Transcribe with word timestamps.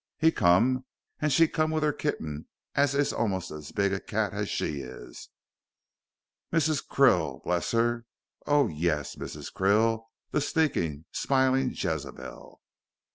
he 0.17 0.31
come, 0.31 0.83
and 1.19 1.31
she 1.31 1.47
come 1.47 1.69
with 1.69 1.83
her 1.83 1.93
kitting, 1.93 2.47
as 2.73 2.95
is 2.95 3.13
almost 3.13 3.51
as 3.51 3.71
big 3.71 3.93
a 3.93 3.99
cat 3.99 4.33
as 4.33 4.49
she 4.49 4.79
is. 4.81 5.29
Mrs. 6.51 6.83
Krill, 6.83 7.43
bless 7.43 7.69
her, 7.69 8.07
oh, 8.47 8.65
yuss, 8.67 9.15
Mrs. 9.15 9.53
Krill, 9.53 10.05
the 10.31 10.41
sneakin', 10.41 11.05
smiling 11.11 11.69
Jezebel." 11.71 12.59